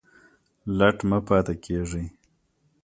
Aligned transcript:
لټ 0.77 0.97
مه 1.09 1.19
پاته 1.27 1.53
کیږئ 1.63 2.05